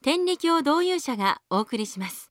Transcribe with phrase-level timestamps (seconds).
[0.00, 2.30] 天理教導遊者がお送りします。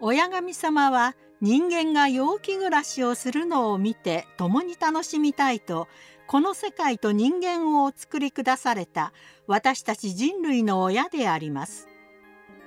[0.00, 5.86] 親神様は人間が陽気暮らしをするのを見て共に楽しみたいと
[6.26, 9.12] この世界と人間をお作りくだされた
[9.46, 11.86] 私たち人類の親であります。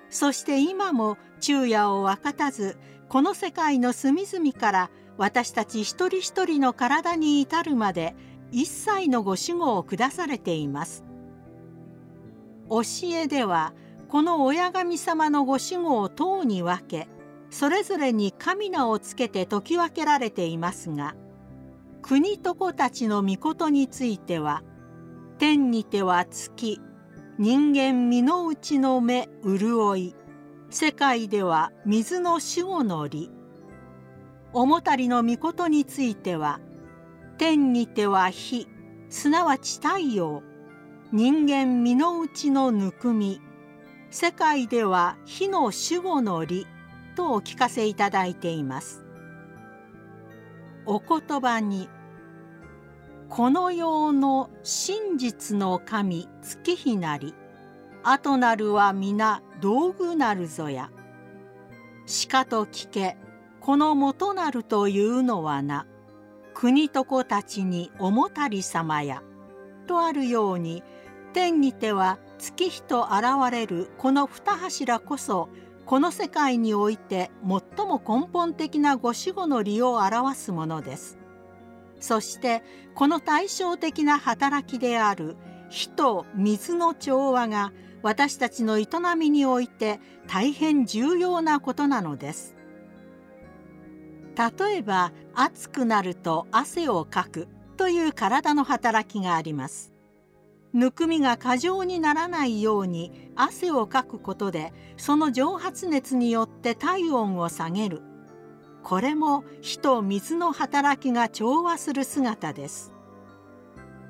[0.09, 2.77] そして今も昼夜を分かたず
[3.09, 8.16] この世界の隅々から私たち一人一人の体に至るまで
[8.53, 11.04] 一切のご守護を下されています。
[12.70, 12.82] 教
[13.13, 13.73] えでは
[14.07, 17.07] この親神様のご守護を等に分け
[17.49, 21.15] それぞれに神名をつけて説き分けられていますが
[22.01, 24.63] 国と子たちの御事については
[25.40, 26.79] 天にては月
[27.37, 30.15] 人間身の内の目潤い
[30.70, 33.31] 世界では水の守護の理
[34.54, 36.59] 重たりの御事については
[37.37, 38.67] 天にては火
[39.09, 40.43] すなわち太陽
[41.12, 43.41] 人間身の内のぬくみ
[44.12, 46.67] 世界では火の守護の理
[47.15, 49.03] とお聞かせいただいています。
[50.85, 51.90] お言葉に
[53.29, 57.34] この世の真実の神月日なり
[58.03, 60.91] 後なるは皆道具なるぞや。
[62.05, 63.18] しかと聞け
[63.62, 65.88] この元なるというのはな。
[66.53, 69.22] 国と子たちにおもたり様や」
[69.88, 70.84] とあるように
[71.34, 75.50] 天にては月日と現れるこの二柱こそ
[75.86, 81.18] この世界において最も根本的なご守護の理を表すものです。
[82.00, 82.64] そして
[82.96, 85.38] この対照的な働きである
[85.70, 87.72] 火と水の調和が
[88.02, 88.88] 私たちの営
[89.18, 92.53] みにおいて大変重要なことなのです。
[94.36, 99.94] 例えば暑くなると汗をかくという体の働きがあります。
[100.74, 108.02] ぬくみが過剰にならないように汗をかくことでその蒸発熱によって体温を下げる。
[108.82, 112.92] これも火と水の働きが調和する姿です。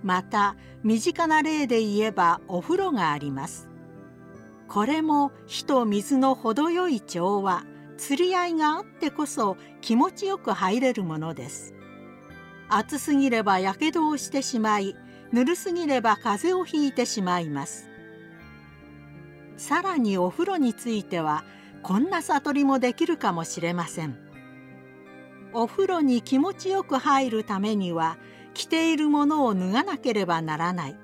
[0.04, 3.70] また身近な例で言えばお風呂があります。
[4.68, 7.66] これも火と水の程よい調和。
[8.06, 11.74] 釣り合いがあってこそ気持ちよく入れるものです。
[12.68, 14.98] 暑すぎればやけどをしてしまい
[15.32, 17.90] ぬるすぎれば風邪をひいてしまいます。
[19.56, 21.46] さらにお風呂については
[21.82, 24.18] こんな悟りもできるかもしれません。
[25.54, 28.18] お風呂に気持ちよく入るためには
[28.54, 30.98] 着ているものを脱がなければならない。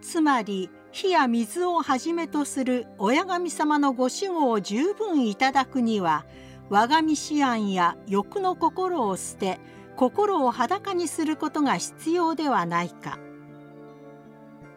[0.00, 6.24] つまり火や水をはじめとする親神様のご守護を十分いただくには
[6.70, 9.58] 我が身思案や欲の心を捨て
[9.96, 13.18] 心を裸にすることが必要ではないか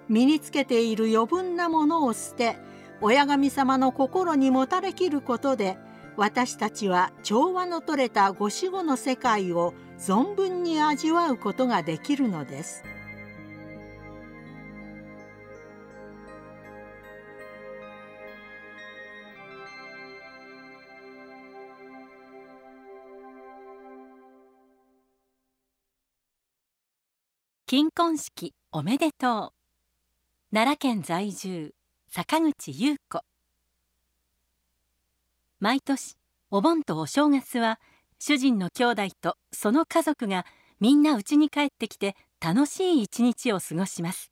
[0.09, 2.57] 身につけている余分なものを捨て
[2.99, 5.77] 親神様の心にもたれきることで
[6.15, 12.83] 私たちは調和のとれたご守護の世界を存分に味わうことができるのです。
[27.69, 30.55] 金婚式おめでとう。
[30.55, 31.73] 奈良県在住
[32.09, 33.19] 坂口優子。
[35.59, 36.15] 毎年
[36.49, 37.81] お盆とお正月は
[38.19, 40.45] 主人の兄弟とその家族が
[40.79, 44.31] みんな家に帰ってきて楽しい一日を過ごします。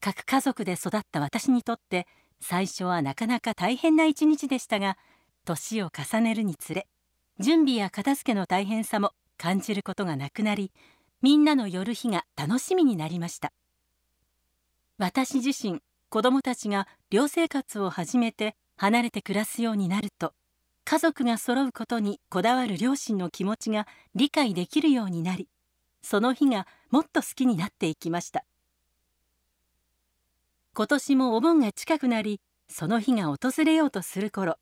[0.00, 2.06] 各家族で育った私にとって
[2.40, 4.96] 最初はなかなか大変な一日でしたが
[5.44, 6.88] 年を重ねるにつれ
[7.38, 10.72] 準備や片付けの大変さも感じることがなくなり
[11.24, 13.54] みんなの夜日が楽しみになりました。
[14.98, 15.80] 私自身
[16.10, 20.34] 子供たちが寮生活を始めて離れて暮らすようになると
[20.84, 25.48] 家族が揃うことにこだわる両親の気持ちが理解できるようになり
[26.02, 28.44] その日がもっと好きになっていきました。
[30.74, 34.58] 今年もお盆が近くなりその日が訪れようとする頃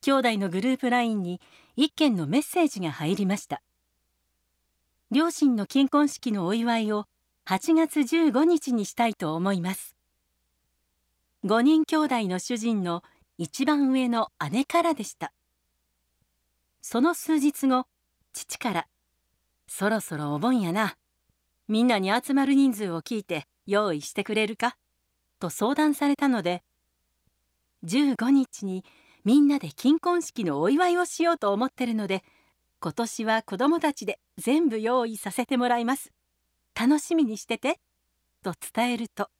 [0.00, 1.42] 兄弟のグループ LINE に
[1.76, 3.60] 一件のメッセージが入りました。
[5.10, 7.06] 両親の金婚式のお祝いを
[7.46, 9.96] 8月15日にしたいと思います。
[11.44, 13.02] 5人兄弟の主人の
[13.38, 15.32] 一番上の姉からでした。
[16.82, 17.86] その数日後
[18.34, 18.86] 父から
[19.66, 20.98] 「そろそろお盆やな。
[21.68, 24.76] みんなに集まる人数を聞いて用意してくれるか?」
[25.40, 26.62] と相談されたので
[27.84, 28.84] 15日に
[29.24, 32.24] みんなで金婚式のお祝いをしようと思ってるので
[32.80, 36.12] 今年は子供たちで全部用意させてもらいます。
[36.78, 37.80] 楽しみにしてて。
[38.42, 39.30] と伝えると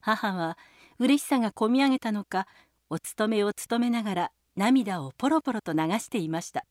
[0.00, 0.56] 母は
[0.98, 2.46] 嬉しさがこみ上げたのか
[2.88, 6.64] お勤めを務めながら涙をポロポロと流していました。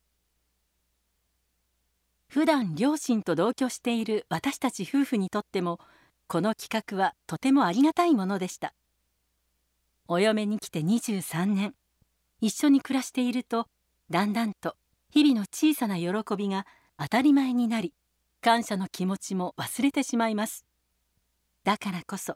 [2.27, 5.79] 普段両親と同居している私たち夫婦にとっても
[6.27, 8.73] この企画はとてもありがたいものでした。
[10.07, 11.75] お嫁に来て23年。
[12.41, 13.67] 一緒に暮らしていると
[14.09, 14.75] だんだんと
[15.11, 16.65] 日々の小さな喜びが
[16.97, 17.93] 当たり前になり
[18.41, 20.65] 感謝の気持ちも忘れてしまいます。
[21.63, 22.35] だからこそ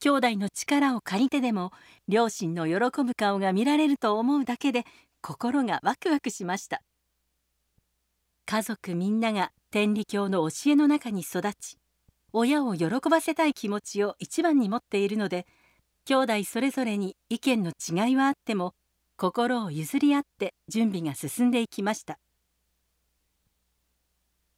[0.00, 1.72] 兄弟の力を借りてでも
[2.08, 4.84] 両親の喜ぶ顔が見られると思うだけで
[5.20, 6.82] 心がワクワクしました。
[8.46, 11.78] 家族みんなが天理教の教えの中に育ち
[12.32, 15.46] 親を喜ばせたい気持ちを一番に持っているので
[16.04, 18.74] 兄弟それぞれに意見の違いはあっても
[19.22, 22.18] 心を譲り合って準備が進んでいきました。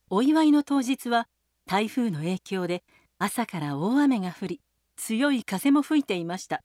[0.09, 1.29] お祝いの当日は
[1.67, 2.83] 台風の影響で
[3.19, 4.61] 朝から大雨が降り
[4.97, 6.63] 強い風も吹いていました。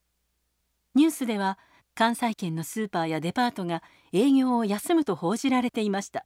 [0.95, 1.59] ニュースでは
[1.93, 6.25] 関西圏のスーパーやデパートが営業を休むと報じられていました。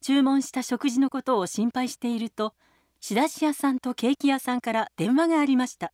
[0.00, 2.54] 注文した食事のことを心配していると
[3.00, 5.92] 仕出し屋さんとケーキ屋さんから電話がありました。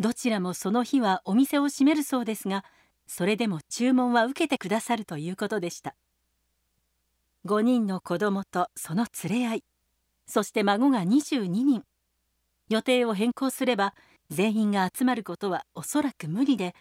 [0.00, 2.64] どちらもその日はお店を閉めるそうですが
[3.08, 5.96] それでも注文は受けてくださるということでした。
[7.46, 9.64] 5人の子供とその連れ合い
[10.26, 11.82] そして孫が22人。
[12.68, 13.94] 予定を変更すれば
[14.28, 16.74] 全員が集まることはおそらく無理で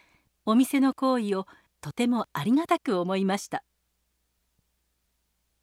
[0.45, 1.45] お店の行為を
[1.79, 3.63] とてもありがたく思いました。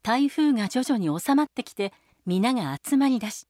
[0.01, 1.93] 台風が徐々に収まってきて
[2.25, 3.47] 皆が集まりだし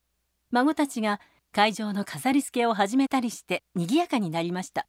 [0.52, 1.20] 孫たちが
[1.52, 4.88] 会場の飾り付けを始めたりして賑やかになりました。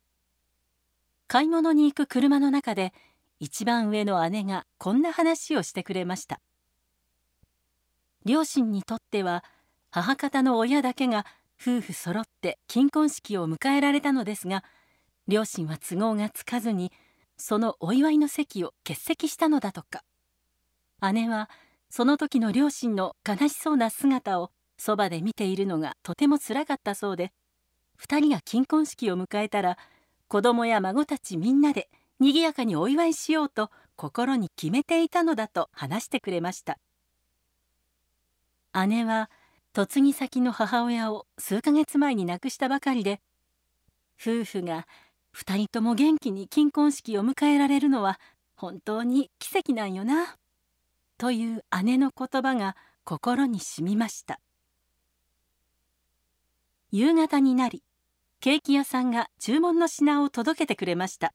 [1.29, 2.93] 買い物に行く車の中で
[3.41, 6.41] 一番上の姉がこんな話をしてくれました。
[8.25, 9.45] 両親にとっては
[9.91, 11.27] 母方の親だけが
[11.61, 14.65] 夫婦揃って金婚式を迎えられたのですが
[15.29, 16.93] 両親は都合がつかずに
[17.37, 20.03] そのお祝いの席を欠席したのだとか。
[21.13, 21.51] 姉は
[21.91, 27.33] その時の両親の悲しそうな姿をそばで見ているのがとてもつらかったそうで
[28.01, 29.79] 2人が金婚式を迎えたら
[30.29, 31.89] 子供や孫たちみんなで
[32.19, 36.79] 賑やかにお祝いしようと心に決めていたのだと話してくれました。
[38.87, 39.31] 姉は
[39.75, 43.21] 嫁ぎ先の母親を数ヶ月前に亡くしたばかりで
[44.21, 44.87] 夫婦が
[45.35, 48.19] 2人とも元気に金婚式を迎えられるのは
[48.55, 50.37] 本当に奇跡なんよな
[51.19, 54.41] という姉の言葉が心にしみました。
[56.91, 57.83] 夕方になり
[58.47, 61.35] ケーキ屋さんが注文の品を届けてくれました。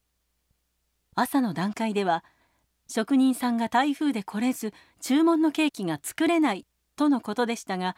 [1.14, 2.24] 朝の段階では
[2.88, 6.66] 職人さんが台風で来れず注文のケーキが作れない
[6.96, 7.98] とのことでしたが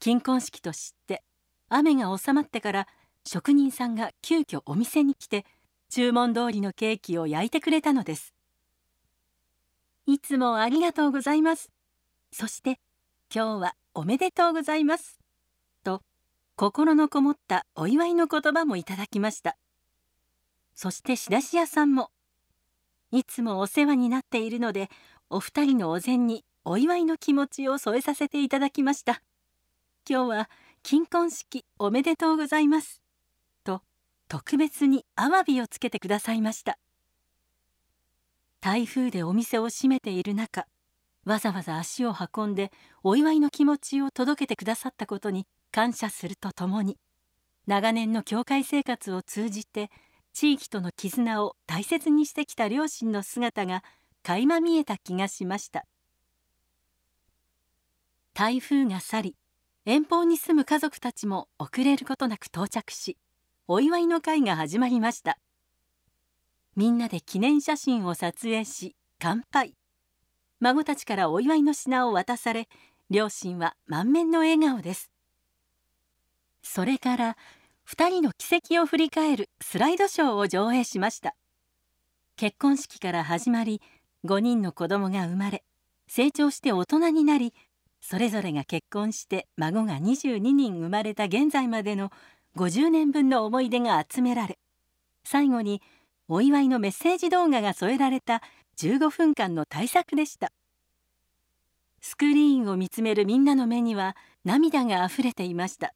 [0.00, 1.22] 金婚式と知って
[1.68, 2.88] 雨が収まってから
[3.26, 5.44] 職人さんが急遽お店に来て
[5.90, 8.32] 注文通りのケーキを焼いてくれたのです
[10.06, 11.70] いつもありがとうございます。
[12.32, 12.80] そして
[13.30, 15.17] 今日はおめでとうございます。
[16.60, 19.56] 心のこもったお祝いの言葉もいただきました。
[20.74, 22.10] そして仕出し屋さんも
[23.12, 24.90] いつもお世話になっているので
[25.30, 29.22] お二人のお膳にお祝いの気持ちを添えさせていただきました。
[30.10, 30.50] 今日は
[30.82, 33.02] 金婚式おめでとうございます。
[33.62, 33.82] と
[34.26, 36.76] 特別にアワビをつけてくださいました。
[38.60, 40.66] 台風でお店を閉めている中
[41.24, 42.72] わざわざ足を運んで
[43.04, 46.98] お祝いの気持ちを届けてくださったことに感謝するとともに
[47.66, 49.90] 長年の教会生活を通じて
[50.32, 53.82] 地域との絆を大切にしてきた両親の姿が
[54.22, 55.84] 垣間見えた気がしました。
[58.34, 59.36] 台風が去り
[59.84, 63.16] 遠方に住む家族たちも遅れることなく到着し
[63.66, 65.38] お祝いの会が始まりました。
[66.76, 69.74] みんなで記念写真を撮影し乾杯。
[70.60, 72.68] 孫たちからお祝いの品を渡され
[73.10, 75.10] 両親は満面の笑顔です。
[76.70, 77.36] それから
[77.88, 81.34] 2人の軌跡を振り返るスライドショーを上映しました。
[82.36, 83.80] 結婚式から始まり
[84.26, 85.64] 5人の子供が生まれ
[86.08, 87.54] 成長して大人になり
[88.02, 92.10] それぞれが結婚して孫が22人生まれた現在までの
[92.56, 94.58] 50年分の思い出が集められ
[95.24, 95.80] 最後に
[96.28, 98.42] お祝いのメッセージ動画が添えられた
[98.76, 100.52] 15分間の大作でした。
[102.02, 105.94] スクリーンを見つめるみんなの目には涙があふれていました。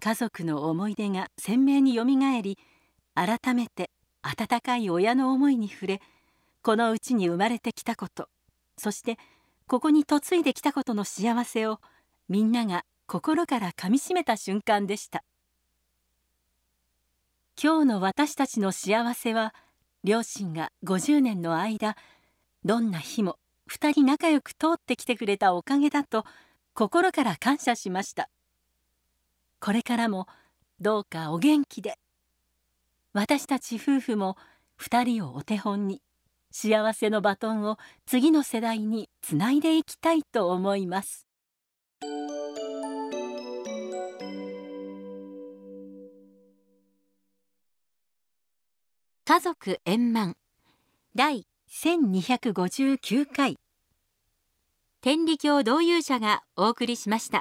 [0.00, 2.58] 家族の思い出が鮮明によみがえり
[3.14, 3.90] 改めて
[4.22, 6.00] 温かい親の思いに触れ
[6.62, 8.28] このうちに生まれてきたこと
[8.76, 9.18] そして
[9.66, 11.78] ここに嫁いできたことの幸せを
[12.28, 15.22] みんなが心からかみしめた瞬間でした。
[17.62, 19.54] 今日の私たちの幸せは
[20.02, 21.96] 両親が50年の間
[22.64, 23.36] どんな日も
[23.70, 26.24] 2人仲良く通ってきてくれたおかげだと
[26.72, 28.30] 心から感謝しました。
[29.60, 30.26] これからも
[30.80, 31.98] どうかお元気で。
[33.12, 34.36] 私たち夫婦も
[34.80, 36.00] 2人をお手本に
[36.50, 37.76] 幸せのバトンを
[38.06, 41.26] 次の世代につないでいきたいと思います。
[49.26, 50.36] 家族円満。
[51.14, 53.58] 第1259回。
[55.02, 57.38] 天理教導遊者がお送りしました。